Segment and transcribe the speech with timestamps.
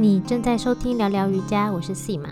[0.00, 2.30] 你正在收听聊聊瑜伽，我是 C 嘛。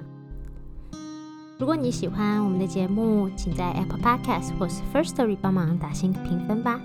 [1.59, 6.81] 如果你喜欢我们的节目，请在 Apple Podcast 或是 First Story 帮忙打新评分吧，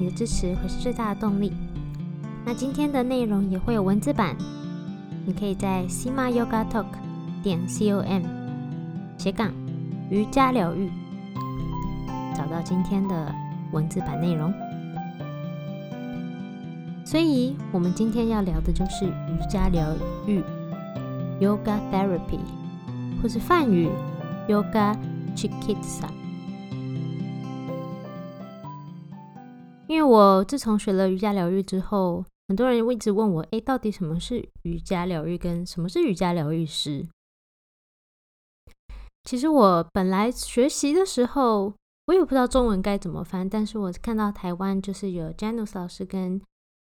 [0.00, 1.52] 你的支持会是最大的动力。
[2.46, 4.34] 那今天的内容也会有文字版，
[5.26, 6.86] 你可以在 c m a Yoga Talk
[7.42, 8.22] 点 com
[9.18, 9.52] 斜杠
[10.08, 10.90] 瑜伽疗愈
[12.34, 13.34] 找到今天的
[13.70, 14.50] 文字版内容。
[17.06, 19.94] 所以，我们今天要聊的就是瑜伽疗
[20.26, 20.42] 愈
[21.40, 22.40] （Yoga Therapy），
[23.22, 23.88] 或是梵语
[24.48, 24.98] Yoga
[25.36, 26.10] Chikitsa。
[29.86, 35.38] 因为我自从学了瑜伽疗愈之后，很多人一直问我：“哎，到底什么是瑜伽疗愈？
[35.38, 37.06] 跟什么是瑜伽疗愈师？”
[39.22, 41.72] 其实我本来学习的时候，
[42.06, 46.42] 我也不知道中文该怎么翻，但是我看到台湾就是有 Janus 老师跟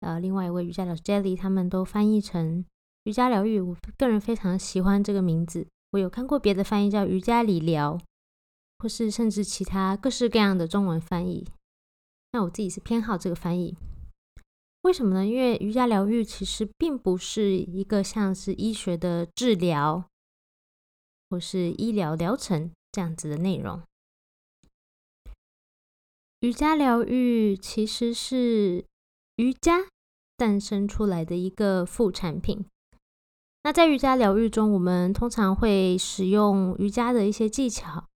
[0.04, 2.66] 呃，另外一位瑜伽老师 Jelly，他们都翻译成
[3.06, 3.62] 瑜伽疗愈。
[3.62, 5.66] 我个人非常喜欢这个名字。
[5.92, 7.98] 我有看过别的翻译叫瑜伽理疗，
[8.80, 11.48] 或是甚至其他各式各样的中文翻译。
[12.34, 13.78] 那我自己是偏好这个翻译。
[14.82, 15.26] 为什么呢？
[15.26, 20.04] 因为瑜伽疗愈其实并不是一个像是医学的治疗，
[21.30, 23.82] 或是医疗疗程这样子的内容。
[26.42, 28.84] 瑜伽疗愈其实是
[29.38, 29.88] 瑜伽。
[30.36, 32.66] 诞生出来的一个副产品。
[33.64, 38.10] 那在瑜伽疗愈中，我们通常会使用瑜伽的一些技巧，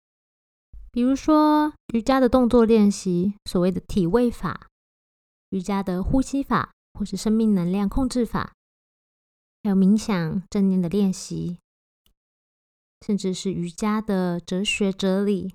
[0.91, 4.67] 比如说瑜伽的动作练习，所谓的体位法；
[5.51, 8.51] 瑜伽的呼吸法，或是生命能量控制法；
[9.63, 11.59] 还有冥想、正念的练习，
[13.05, 15.53] 甚至是瑜伽的哲学哲理，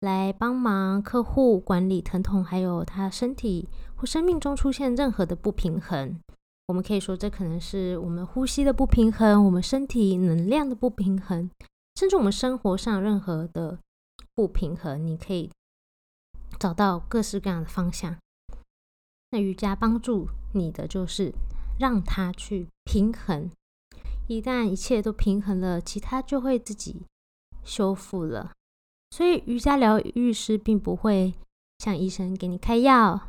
[0.00, 3.68] 来帮忙客户管理疼痛，还有他身体。
[4.00, 6.20] 或生命中出现任何的不平衡，
[6.68, 11.50] 我们可以说这可能是我们呼吸的不平衡，我们身体能量的不平衡，
[11.96, 13.80] 甚至我们生活上任何的
[14.36, 15.50] 不平衡，你可以
[16.60, 18.16] 找到各式各样的方向。
[19.32, 21.32] 那瑜伽帮助你的就是
[21.80, 23.50] 让它去平衡，
[24.28, 27.02] 一旦一切都平衡了，其他就会自己
[27.64, 28.52] 修复了。
[29.10, 31.34] 所以瑜伽疗愈师并不会
[31.78, 33.28] 像医生给你开药。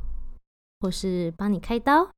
[0.82, 2.10] 或是帮你开刀，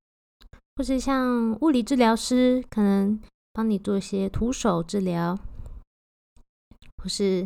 [0.75, 3.19] 或是像物理治疗师可能
[3.51, 5.35] 帮你做一些徒手治疗，
[6.97, 7.44] 或是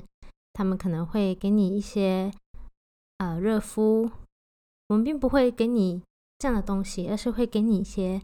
[0.51, 2.29] 他们可能会给你一些
[3.19, 4.11] 呃热敷。
[4.89, 6.03] 我们并不会给你
[6.37, 8.21] 这样的东西，而是会给你一些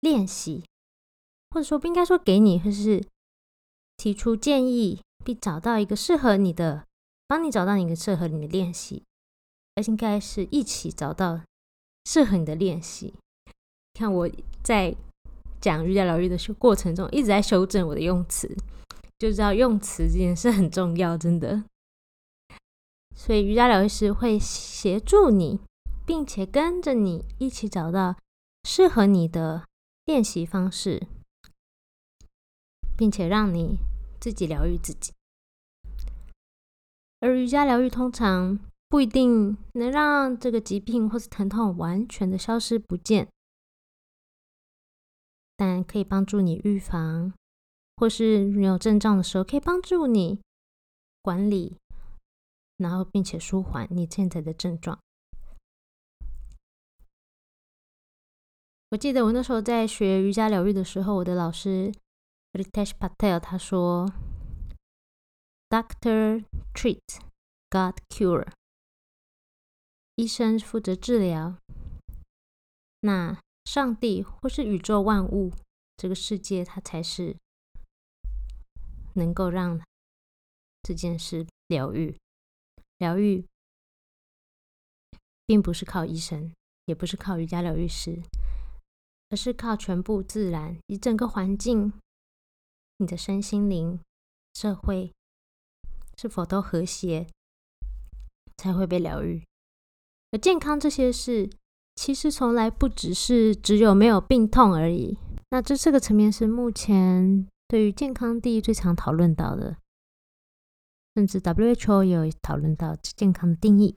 [0.00, 0.64] 练习，
[1.50, 3.00] 或者说不应该说给你，或是
[3.96, 6.86] 提出建议，并找到一个适合你的，
[7.26, 9.02] 帮你找到一个适合你的练习，
[9.74, 11.42] 而应该是一起找到。
[12.08, 13.12] 适合你的练习。
[13.94, 14.30] 看我
[14.62, 14.94] 在
[15.60, 18.56] 讲瑜伽疗愈的过程中，一直在修正我的用词，
[19.18, 21.64] 就知道用词这件事很重要，真的。
[23.16, 25.58] 所以瑜伽疗愈师会协助你，
[26.06, 28.14] 并且跟着你一起找到
[28.62, 29.64] 适合你的
[30.04, 31.08] 练习方式，
[32.96, 33.80] 并且让你
[34.20, 35.12] 自己疗愈自己。
[37.26, 38.58] 而瑜伽疗愈通常。
[38.88, 43.28] 不一定能让这个疾病或是疼痛完全的消失不见，
[45.56, 47.34] 但可以帮助你预防，
[47.96, 50.40] 或是你有症状的时候，可以帮助你
[51.20, 51.76] 管理，
[52.76, 55.00] 然后并且舒缓你现在的症状。
[58.90, 61.92] 我记得我那时候在学瑜伽疗愈的时候，我的老师
[62.52, 64.08] Ritesh Patel 他说
[65.68, 66.44] ：“Doctor
[66.74, 67.20] treat,
[67.70, 68.48] God cure。”
[70.16, 71.58] 医生负责治疗，
[73.00, 75.52] 那上帝或是宇宙万物，
[75.96, 77.36] 这个世界，它才是
[79.14, 79.82] 能够让
[80.82, 82.16] 这件事疗愈。
[82.98, 83.44] 疗愈
[85.44, 86.52] 并不是靠医生，
[86.86, 88.22] 也不是靠瑜伽疗愈师，
[89.28, 91.92] 而是靠全部自然，一整个环境，
[92.96, 94.00] 你的身心灵、
[94.54, 95.12] 社会
[96.16, 97.26] 是否都和谐，
[98.56, 99.44] 才会被疗愈。
[100.32, 101.48] 而健康这些事，
[101.94, 105.16] 其实从来不只是只有没有病痛而已。
[105.50, 109.76] 那这四个层面是目前对于健康第一最常讨论到的，
[111.14, 113.96] 甚至 WHO 也有讨论到健康的定义。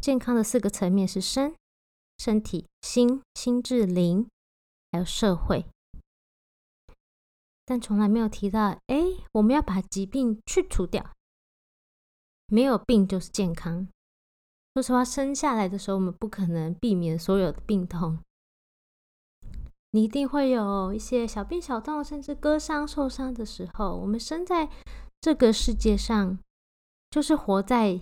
[0.00, 1.54] 健康的四个层面是身、
[2.18, 4.28] 身体、心、心智、灵，
[4.92, 5.66] 还有社会，
[7.66, 9.02] 但从来没有提到，哎，
[9.32, 11.04] 我们要把疾病去除掉，
[12.46, 13.88] 没有病就是健康。
[14.74, 18.18] 说实话，生下来的时候，我们不可能避免所有的病痛。
[19.90, 23.96] 你一定会有一些小病小痛，甚至割伤、受伤的时候。
[23.96, 24.70] 我们生在
[25.20, 26.38] 这个世界上，
[27.10, 27.98] 就是活在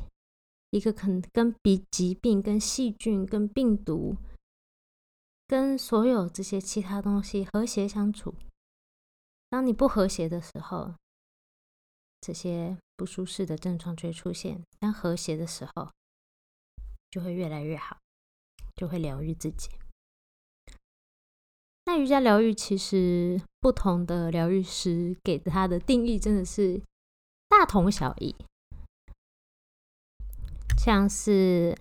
[0.71, 4.17] 一个可能跟比疾病、跟细菌、跟病毒、
[5.47, 8.35] 跟所有这些其他东西和谐相处。
[9.55, 10.95] 当你不和谐的时候，
[12.21, 15.93] 这些不舒适的症状就会出现；当和谐的时候，
[17.09, 17.99] 就会越来越好，
[18.75, 19.71] 就会疗愈自己。
[21.85, 26.83] 那瑜伽疗愈其实不同的疗愈师给它的定义真的是
[27.49, 28.35] 大同小异，
[30.77, 31.79] 像是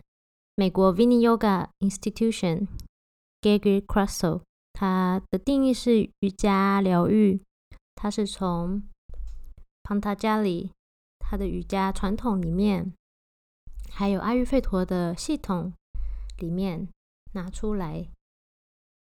[0.53, 2.67] 美国 Vini Yoga Institution
[3.41, 4.43] Gary Crusoe，
[4.73, 7.41] 它的定义是瑜伽疗愈，
[7.95, 8.84] 它是从
[9.84, 10.72] 庞塔加里
[11.19, 12.94] 他的瑜伽传统里面，
[13.92, 15.74] 还有阿育吠陀的系统
[16.38, 16.88] 里面
[17.34, 18.07] 拿出来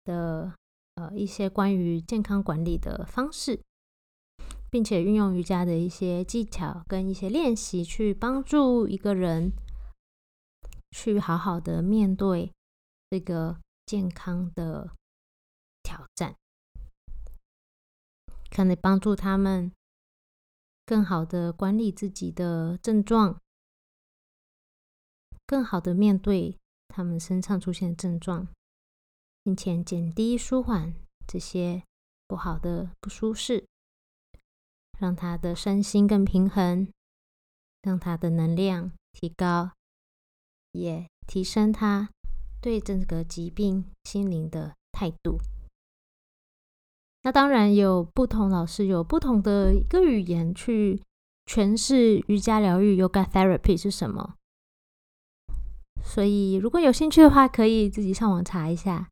[0.04, 0.52] 的。
[0.98, 3.60] 呃，一些关于健康管理的方式，
[4.70, 9.52] 并且运用瑜伽的一些技巧跟一些练习，去帮助一个人
[10.92, 12.50] 去好好的面对
[13.10, 14.90] 这个健康的
[15.82, 16.34] 挑战，
[18.56, 19.70] 可能帮助他们
[20.86, 23.38] 更好的管理自己的症状，
[25.46, 26.56] 更好的面对
[26.88, 28.48] 他们身上出现的症状。
[29.46, 30.92] 并且减低、舒缓
[31.24, 31.84] 这些
[32.26, 33.64] 不好的不舒适，
[34.98, 36.88] 让他的身心更平衡，
[37.80, 39.70] 让他的能量提高，
[40.72, 42.10] 也提升他
[42.60, 45.38] 对这个疾病心灵的态度。
[47.26, 51.02] 那当然有不同老师有不同的一个语言去
[51.46, 54.36] 诠释瑜伽疗愈 （Yoga Therapy） 是什么。
[56.04, 59.08] 所以如果有兴趣的话，可以自己上网查一下。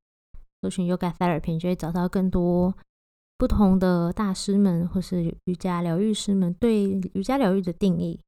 [0.62, 2.72] 搜寻 Yoga Therapy，就会找到更多
[3.36, 6.84] 不同的大师们或是瑜伽疗愈师们对
[7.14, 8.20] 瑜伽疗愈的定义。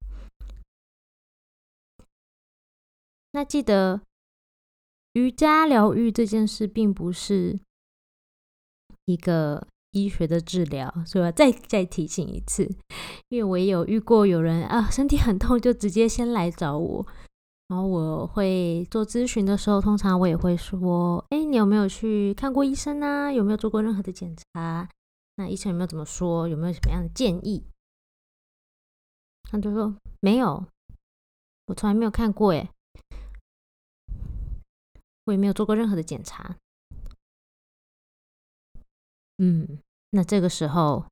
[3.30, 4.02] 那记得，
[5.12, 7.60] 瑜伽疗愈这件事并不是
[9.04, 9.64] 一个
[9.96, 12.68] 医学的治疗，所以我再再提醒一次，
[13.30, 17.06] 因为我也有遇过有人啊，身体很痛就直接先来找我。
[17.68, 23.32] 然后我会做咨询的时候，通常我也会说：“哎，你有没有去看过医生啊？
[23.32, 24.88] 有没有做过任何的检查？
[25.36, 26.46] 那医生有没有怎么说？
[26.46, 27.64] 有没有什么样的建议？”
[29.50, 30.66] 他就说：“没有，
[31.66, 32.70] 我从来没有看过，哎，
[35.24, 36.56] 我也没有做过任何的检查。”
[39.38, 41.04] 嗯，那这个时候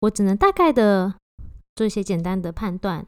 [0.00, 1.14] 我只能大概的
[1.74, 3.06] 做一些简单的判断，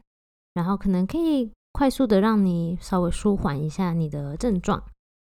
[0.54, 1.50] 然后可能可以。
[1.74, 4.84] 快速的让你稍微舒缓一下你的症状，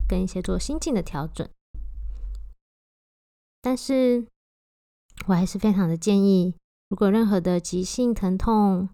[0.09, 1.49] 跟一些做心境的调整。
[3.63, 4.27] 但是
[5.29, 6.57] 我还是非常的建议，
[6.89, 8.89] 如果任何的急性疼痛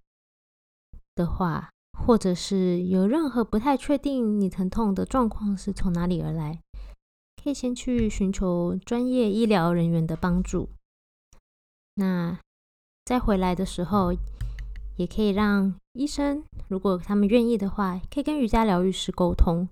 [1.15, 6.61] 的话，或者是有任何不太确定你疼痛的状况是从哪里而来，
[7.43, 10.69] 可以先去寻求专业医疗人员的帮助。
[11.95, 12.39] 那
[13.05, 14.15] 再回来的时候。
[14.97, 19.67] 也可以让医生，如果他们愿意的话，可以跟瑜伽疗愈师沟通。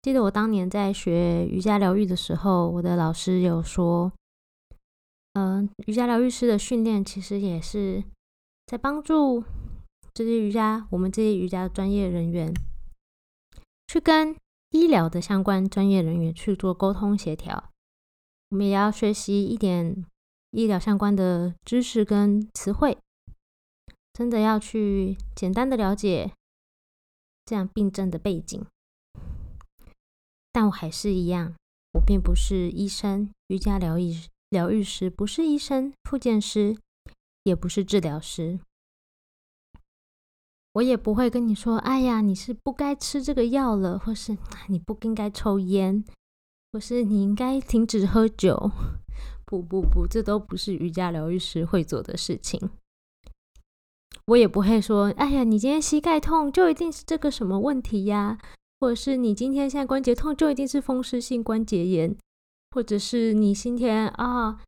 [0.00, 4.12] 记得我当年在学瑜伽疗愈的时候，我的老师有说，
[5.32, 8.04] 嗯，瑜伽疗愈师的训练其实也是
[8.66, 9.42] 在帮助
[10.14, 12.54] 这些瑜伽，我们这些瑜伽专业人员
[13.88, 14.36] 去跟
[14.72, 17.70] 医疗的相关专业人员去做沟通协调。
[18.50, 20.04] 我们也要学习一点
[20.50, 22.98] 医疗相关的知识跟词汇。
[24.12, 26.32] 真的要去简单的了解
[27.46, 28.62] 这样病症的背景，
[30.52, 31.54] 但我还是一样，
[31.92, 34.14] 我并不是医生，瑜伽疗愈
[34.50, 36.76] 疗愈师不是医生，复健师
[37.44, 38.60] 也不是治疗师，
[40.74, 44.36] 我也不会跟你说，哎呀，你是不该吃这个药了，或是
[44.68, 46.04] 你不应该抽烟，
[46.72, 48.70] 或是你应该停止喝酒。
[49.44, 52.70] 不不不，这都不是瑜伽疗愈师会做的事情。
[54.26, 58.38] 我也不会说，哎呀，你今天膝盖痛就一定是这个什么问题呀？
[58.80, 62.16] 或者是你今天现在关节痛就一定是风湿性关节炎？
[62.70, 64.58] 或者是你今天啊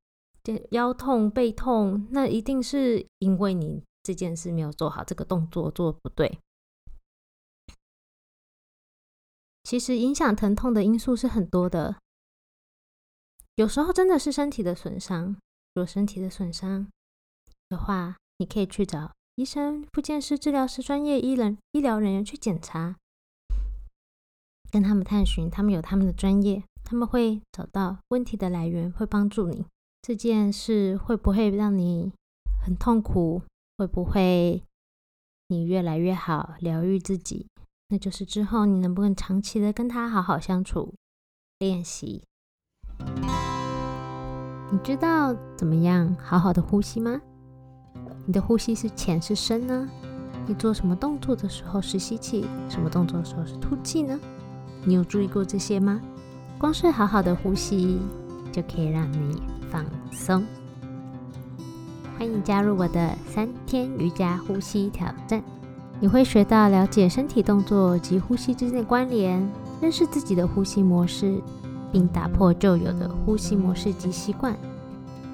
[0.73, 6.39] 腰痛背痛，那一定是因为你这件事没有做好，这个动作做不对。
[9.65, 11.97] 其实影响疼痛的因素是很多的，
[13.57, 15.37] 有时候真的是身体的损伤。
[15.75, 16.87] 如果身体的损伤
[17.71, 19.11] 的话，你可以去找。
[19.37, 22.95] 医生、复健师、治疗师、专业医人、医疗人员去检查，
[24.71, 29.67] 跟他们探寻，他们有他们的专业，他们会找到问题的来源，会帮助你。
[30.03, 32.13] 这件事会不会让你
[32.63, 33.43] 很痛苦？
[33.77, 34.63] 会不会
[35.49, 37.49] 你越来越好，疗愈自己？
[37.89, 40.95] 那就是之后你能不能长期的跟他好好相处，
[41.59, 42.23] 练习。
[44.71, 47.21] 你知道怎么样好好的呼吸吗？
[48.27, 49.89] 你的呼吸是浅是深呢？
[50.47, 54.19] 你做什么动作的时候是吸气，什么动作的时候是吐气呢？
[54.85, 56.01] 你有注意过这些吗？
[56.59, 57.99] 光是好好的呼吸
[58.53, 60.47] 就可以让你放松。
[62.17, 65.43] 欢迎加入我的三天瑜伽呼吸挑战，
[66.01, 69.47] 你会学到了解身体动作及呼吸之间的关联，
[69.81, 71.41] 认识自己的呼吸模式，
[71.93, 74.57] 并打破旧有的呼吸模式及习惯。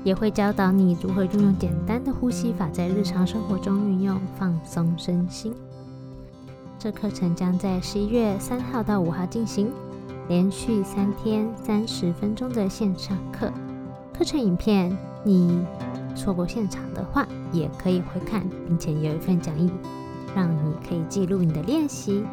[0.03, 5.55] 也会教导你如何运用简单的呼吸法，在日常生活中运用，放松身心。
[6.79, 9.69] 这课程将在十一月三号到五号进行，
[10.29, 13.53] 连续三天三十分钟的线上课。
[14.17, 15.65] 课程影片，你
[16.17, 19.71] 错过现场的话，也可以回看，并且有一份讲义，
[20.35, 22.25] 让你可以记录你的练习，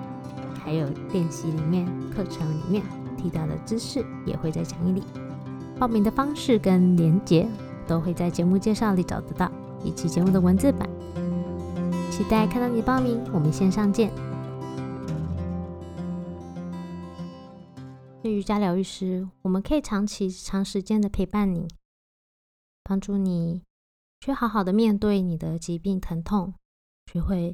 [0.63, 2.83] 还有练习里面课程里面
[3.17, 5.03] 提到的知识，也会在讲义里。
[5.79, 7.47] 报名的方式跟连结
[7.87, 9.51] 都会在节目介绍里找得到，
[9.83, 10.89] 以及节目的文字版。
[12.09, 14.11] 期待看到你报名，我们线上见。
[18.23, 21.67] 对瑜伽疗愈师，我们可以长期、长时间的陪伴你，
[22.87, 23.61] 帮助你
[24.21, 26.53] 去好好的面对你的疾病、疼痛，
[27.11, 27.51] 学会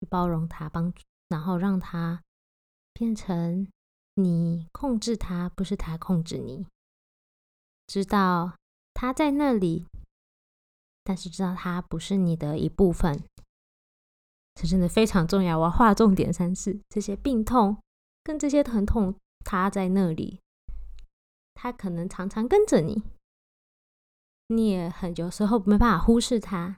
[0.00, 2.22] 去包容它，帮助，然后让它
[2.94, 3.68] 变成
[4.14, 6.66] 你控制它，不是它控制你。
[7.86, 8.56] 知道
[8.94, 9.86] 他在那里，
[11.02, 13.22] 但是知道他不是你的一部分，
[14.54, 15.58] 这真的非常重要。
[15.58, 17.76] 我要划重点三次：这些病痛
[18.22, 20.40] 跟这些疼痛，他在那里，
[21.52, 23.02] 他可能常常跟着你，
[24.48, 26.76] 你也很有时候没办法忽视它，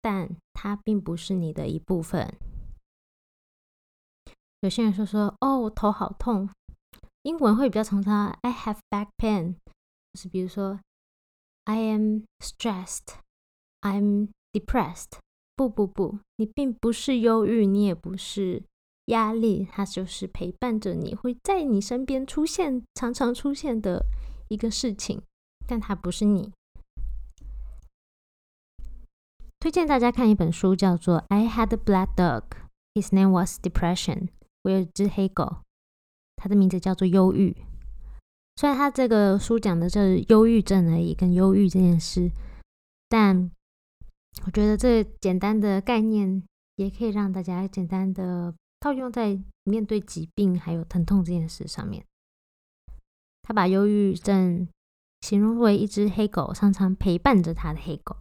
[0.00, 2.36] 但它并不是你的一部分。
[4.60, 6.48] 有些人说说：“哦，我头好痛。”
[7.22, 9.54] 英文会比较常常 I have back pain，
[10.12, 10.80] 就是比如说
[11.64, 15.18] I am stressed，I'm depressed。
[15.56, 18.62] 不不不，你并不是忧郁，你也不是
[19.06, 24.04] 压力，它就是陪伴着你，会在你身边出现，常常出现的
[24.48, 25.22] 一个事情，
[25.66, 26.52] 但它不是你。
[29.58, 32.42] 推荐大家看一本书，叫做《I Had a Black Dog》
[32.94, 34.28] ，His name was Depression。
[34.62, 35.58] 我有一只黑狗。
[36.38, 37.56] 它的名字叫做忧郁，
[38.56, 42.30] 虽然它这个书讲的是忧郁症而已，跟忧郁这件事，
[43.08, 43.50] 但
[44.44, 46.42] 我觉得这简单的概念
[46.76, 52.04] 也可以让大家简单的套用在面对疾病还有疼痛这件事上面。
[53.42, 54.68] 他把忧郁症
[55.26, 58.16] 形容为一只黑狗，常常陪伴着他的黑狗。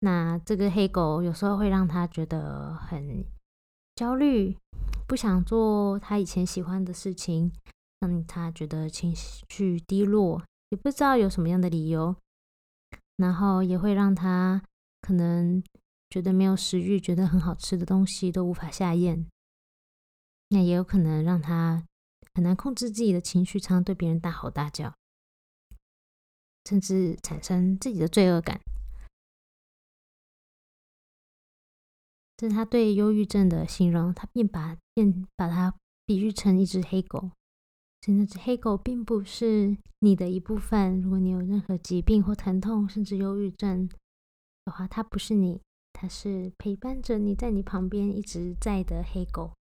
[0.00, 3.24] 那这个黑狗有时候会让他觉得很
[3.94, 4.58] 焦虑。
[5.08, 7.50] 不想做他以前喜欢的事情，
[8.00, 12.14] 让他觉得情绪低落，也不知道有什么样的理由，
[13.16, 14.62] 然后也会让他
[15.00, 15.64] 可能
[16.10, 19.26] 觉得没有食欲，觉得很好吃的东西都无法下咽。
[20.48, 21.82] 那也有可能让他
[22.34, 24.94] 很难控制自己的情绪，常常对别人大吼大叫，
[26.64, 28.60] 甚至产生自己的罪恶感。
[32.36, 35.74] 这是他对忧郁症的形容，他便把便把它
[36.04, 37.30] 比喻成一只黑狗。
[38.00, 41.00] 所以那只黑狗并不是你的一部分。
[41.00, 43.88] 如果你有任何疾病或疼痛，甚至忧郁症
[44.64, 45.60] 的话，它不是你，
[45.92, 49.52] 它是陪伴着你在你旁边一直在的黑狗。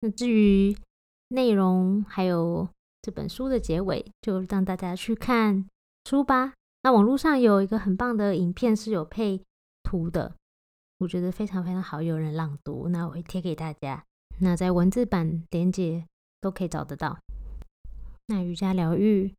[0.00, 0.74] 那至于
[1.32, 2.68] 内容还有
[3.02, 5.66] 这本书的结尾，就让大家去看
[6.04, 6.54] 书吧。
[6.82, 9.42] 那网络上有一个很棒的影片，是有配
[9.82, 10.34] 图的。
[10.98, 14.04] 我觉得非常非常好，有人朗读，那我会贴给大家。
[14.40, 16.06] 那在文字版连接
[16.40, 17.18] 都可以找得到。
[18.26, 19.34] 那瑜伽疗愈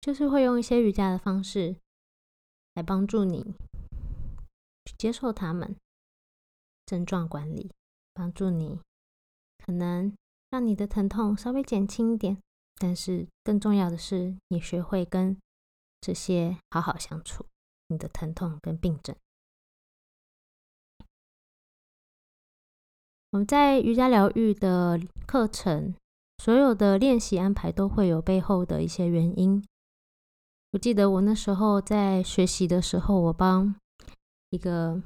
[0.00, 1.76] 就是会用一些瑜伽的方式
[2.74, 3.54] 来帮助你
[4.84, 5.76] 去接受他们
[6.86, 7.70] 症状管理，
[8.14, 8.80] 帮助你
[9.64, 10.12] 可能
[10.50, 12.36] 让你的疼痛稍微减轻一点。
[12.76, 15.36] 但是更重要的是，你学会跟
[16.00, 17.44] 这些好好相处，
[17.88, 19.14] 你的疼痛跟病症。
[23.32, 25.94] 我们在瑜伽疗愈的课程，
[26.38, 29.62] 所有的练习安排都会有背后的一些原因。
[30.72, 33.74] 我记得我那时候在学习的时候，我帮
[34.48, 35.00] 一个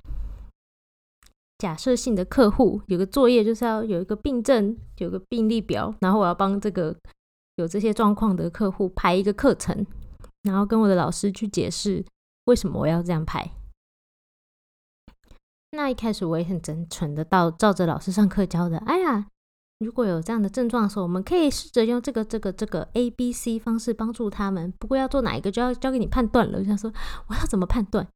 [1.58, 6.96] 假设性的客户，有个作业就是要有一个病症，有个病历表，然后我要帮这个
[7.56, 9.86] 有这些状况的客户排一个课程，
[10.42, 12.04] 然后跟我的老师去解释
[12.46, 13.52] 为什么我要这样排。
[15.72, 19.26] 那一开始我也很真诚的到照着老师上课教的，哎呀。
[19.80, 24.72] 如果有这样的症状的时候，我们可以试着用这个、这个、这个 A、B、C 方式帮助他们。
[24.78, 26.58] 不过要做哪一个，就要交给你判断了。
[26.58, 26.90] 我想说，
[27.26, 28.06] 我要怎么判断？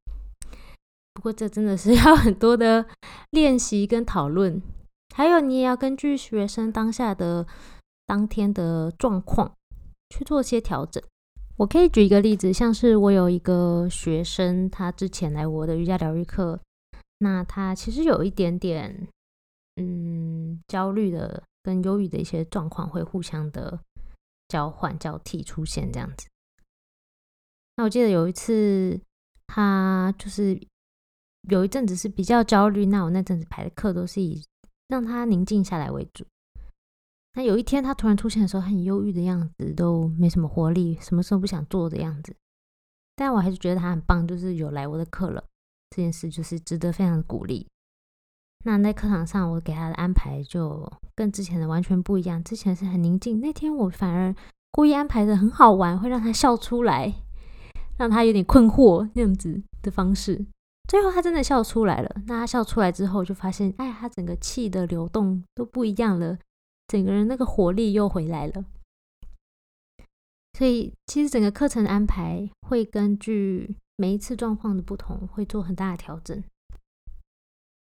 [1.19, 2.85] 不过这真的是 要很多的
[3.31, 4.61] 练习跟讨论，
[5.13, 7.45] 还有你也要根据学生当下的
[8.07, 9.53] 当天的状况
[10.09, 11.03] 去做些调整。
[11.57, 16.57] 我可以举一个例子，像是我有一个学生，他之前来我的瑜伽疗愈课，
[17.17, 19.09] 那他其实有一点点
[19.75, 21.43] 嗯焦虑的。
[21.61, 23.81] 跟忧郁的一些状况会互相的
[24.47, 26.25] 交换交替出现这样子。
[27.75, 28.99] 那我记得有一次，
[29.45, 30.59] 他就是
[31.49, 34.43] 有一阵子是比较焦虑，那我那阵子排的课都是以
[34.87, 36.25] 让他宁静下来为主。
[37.35, 42.35] 那有一天他突然出现的时候，很忧郁的样子，都没什么活力，什么时候不想做的样子。
[43.15, 45.43] 但我还是觉得他很棒，就是有来我的课了，
[45.89, 47.67] 这件事就是值得非常的鼓励。
[48.65, 52.43] 那在课堂上，我给他的安排就跟之前的完全不一样。
[52.43, 54.35] 之前是很宁静，那天我反而
[54.71, 57.13] 故意安排的很好玩，会让他笑出来，
[57.97, 60.45] 让他有点困惑那样子的方式。
[60.89, 62.09] 最后他真的笑出来了。
[62.25, 66.39] 那他笑出来之后，就发现，哎，他整个气的流动都不一样了，
[66.87, 68.65] 整个人那个活力又回来了。
[70.57, 76.43] 所以，其实整个课程安排会根据每一次状况的不同，会做很大的调整。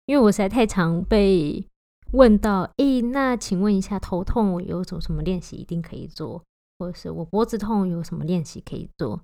[0.06, 1.64] 因为我实在太常被
[2.12, 6.42] 问到，诶，那请问一下，头痛有种什么练习一定可以做，
[6.78, 9.22] 或者是我脖子痛有什么练习可以做？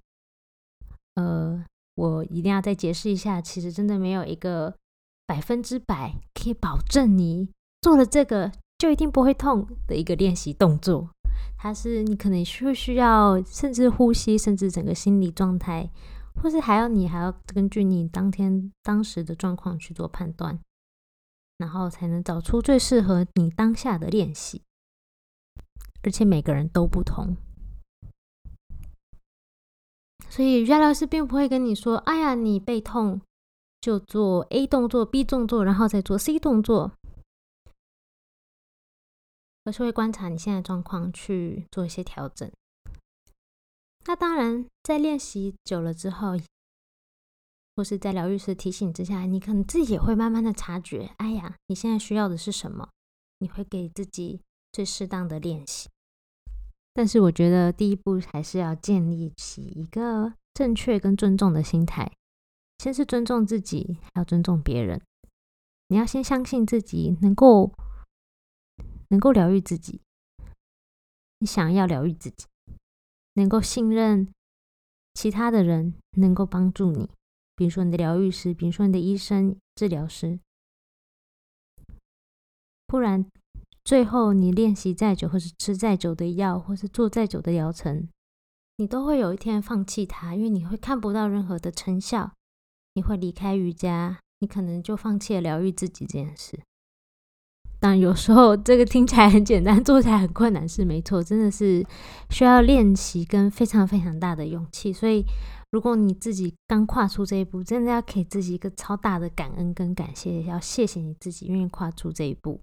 [1.15, 4.75] 呃，我一定要再解释一下，其实真的没有一个
[5.27, 7.49] 百分之百可以保证你
[7.81, 11.11] 做了这个就一定不会痛的一个练习动作。
[11.59, 15.91] 它是你可能需需要，甚至呼吸，甚至整个心理状态，
[16.43, 20.59] 或是还要你还要根据你当天当时的状况去做判断。
[21.59, 24.63] 然后才能找出最适合你当下的练习，
[26.03, 27.37] 而且每个人都不同，
[30.33, 33.21] 所以瑜伽老师并不会跟你说：“哎呀，你背痛
[33.83, 36.93] 就做 A 动作、B 动作，然后再做 C 动作。”
[39.65, 42.51] 而是会观察你现在状况去做一些调整。
[44.07, 46.39] 那当然，在练习久了之后。
[47.75, 52.89] 或是在疗愈师提醒之下，你可能自己也会慢慢的察觉，哎呀，你现在需要的是什么？
[53.39, 54.41] 你会给自己
[54.73, 55.91] 最适当的练习。
[56.95, 62.13] 但是我觉得第一步还是要建立起一个正确跟尊重的心态，
[62.79, 65.01] 先是尊重自己，还要尊重别人。
[65.89, 67.73] 你要先相信自己能够
[69.09, 70.01] 能够疗愈自己，
[71.39, 72.47] 你想要疗愈自己，
[73.35, 74.33] 能够信任
[75.15, 77.11] 其他的人，能够帮助你。
[77.55, 80.41] 比如说你的疗愈师，比如说你的医生、治疗师，
[82.87, 83.27] 不然
[83.85, 88.09] 最后你练习再久，或是吃再久的药，或是做再久的疗程，
[88.77, 92.33] 你都会有一天放弃它，因为你会看不到任何的成效，
[92.95, 96.61] 你会离开瑜伽，你可能就放弃了疗愈自己这件事。
[97.81, 101.85] 但有时候这个听起来很简单，做起来很困难，是没错，真的是
[102.31, 105.25] 需要练习跟非常非常大的勇气，所以。
[105.73, 112.61] 如果你自己刚跨出这一步，真的要给自己一个超大的感恩跟感谢，要谢谢你自己愿意跨出这一步。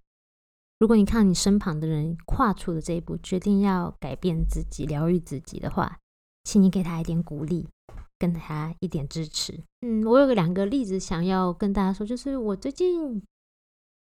[0.79, 5.99] 如果你看你身旁的人跨出了这一步，决定要改变自己、疗愈自己的话，
[6.45, 7.67] 请你给他一点鼓励，
[8.17, 9.61] 跟他一点支持。
[9.81, 13.21] 嗯，我有个两个例子想要跟大家说，就是我最近，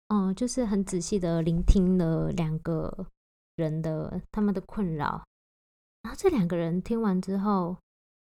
[0.08, 3.06] 嗯，就是很仔细的聆听了两个
[3.56, 5.24] 人的他们的困扰，
[6.02, 7.76] 然后这两个人听完之后。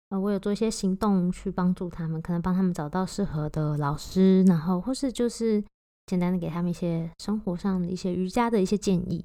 [0.09, 5.65] 呃，我有做一些行动去帮助他们，可能帮他们找到适合的老师，然后或是就是
[6.07, 9.25] 简单的给他们一些生活上的一些瑜伽的一些建议。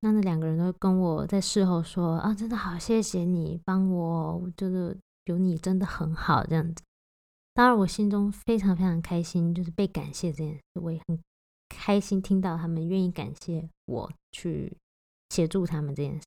[0.00, 4.96] 那那两个人都跟我在事后说啊，真的好谢谢你帮我，我觉得
[5.26, 6.82] 有你真的很好这样子。
[7.54, 11.18] 当然，我心中非常非常开心，就是被感谢这件事，我也很
[11.68, 14.76] 开心听到他们愿意感谢我去
[15.28, 16.26] 协助他们这件事。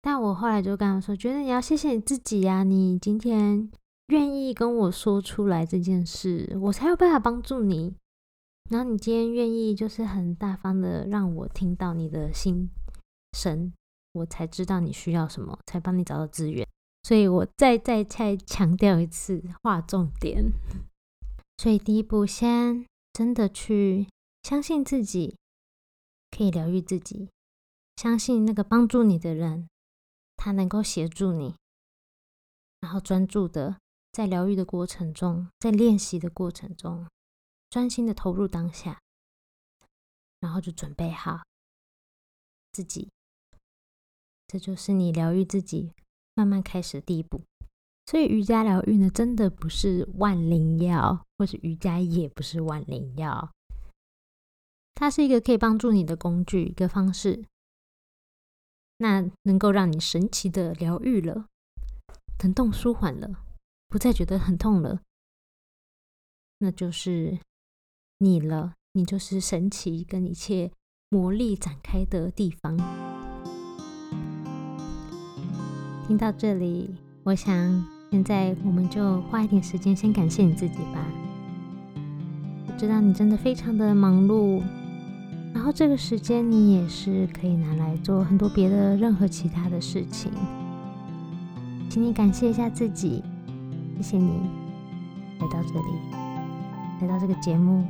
[0.00, 3.68] 但我后来就跟他说，觉得你要谢谢你自己呀，你今天
[4.08, 7.96] 愿意跟我说出来这件事，我才有办法帮助你。
[8.68, 12.68] 然后你今天愿意就是很大方的让我听到你的心
[13.32, 13.72] 声，
[14.12, 16.68] 我才知道你需要什么，才帮你找到资源。
[17.02, 20.52] 所以我再再再强调一次，划重点。
[21.56, 24.06] 所以第一步，先真的去
[24.42, 25.36] 相信自己
[26.30, 27.30] 可以疗愈自己，
[27.96, 29.68] 相信那个帮助你的人，
[30.36, 31.54] 他能够协助你，
[32.80, 33.78] 然后专注的
[34.12, 37.06] 在疗愈的过程中，在练习的过程中，
[37.70, 39.00] 专心的投入当下，
[40.40, 41.42] 然后就准备好
[42.72, 43.10] 自己，
[44.46, 45.92] 这就是你疗愈自己
[46.34, 47.42] 慢慢开始的第一步。
[48.06, 53.52] 所以瑜伽疗愈呢，真的不是万灵药，或是瑜伽也不是万灵药，
[54.94, 57.44] 它是一个可以帮助你的工具，一个方式，
[58.96, 61.48] 那能够让你神奇的疗愈了，
[62.38, 63.44] 疼痛舒缓了，
[63.88, 65.02] 不再觉得很痛了，
[66.56, 67.38] 那就是
[68.18, 70.72] 你了，你就是神奇跟一切
[71.08, 72.76] 魔力展开的地方。
[76.06, 77.84] 听到这里，我想。
[78.10, 81.06] 现在我们就花一点时间，先感谢你自己吧。
[82.66, 84.62] 我知道你真的非常的忙碌，
[85.52, 90.32] 然后这个时间你也是可以拿来做很多别的任何其他的事情。
[91.90, 93.22] 请你感谢一下自己，
[93.98, 94.32] 谢谢你
[95.38, 97.84] 来到这里，来到这个节目。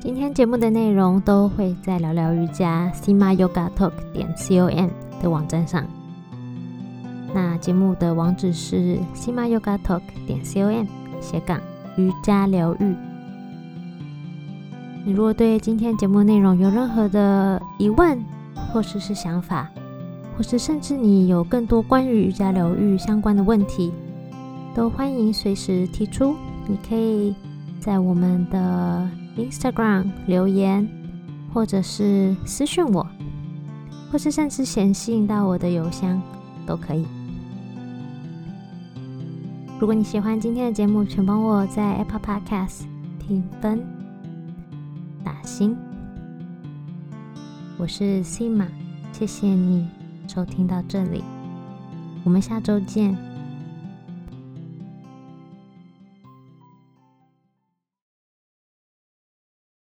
[0.00, 4.88] 今天节目的内容都会在聊聊瑜伽 Sima Yoga Talk 点 com
[5.20, 5.84] 的网站上。
[7.34, 10.86] 那节目的网址是 sima yoga talk 点 com
[11.20, 11.60] 斜杠
[11.96, 12.94] 瑜伽疗愈。
[15.04, 18.24] 你如果对今天节目内容有任何的疑问，
[18.72, 19.68] 或是是想法，
[20.36, 23.92] 或是甚至你有更多关于瑜伽疗愈相关的问题，
[24.76, 26.36] 都欢迎随时提出。
[26.68, 27.34] 你可以
[27.80, 30.88] 在我们的 Instagram 留言，
[31.52, 33.06] 或者是私讯我，
[34.10, 36.20] 或是甚至写信到我的邮箱
[36.66, 37.06] 都可以。
[39.80, 42.82] 如果你喜欢今天的节目，请帮我在 Apple Podcast
[43.18, 43.80] 评分
[45.22, 45.76] 打星。
[47.78, 48.66] 我是 Sima，
[49.12, 49.86] 谢谢你
[50.26, 51.22] 收听到这里，
[52.24, 53.27] 我们下周见。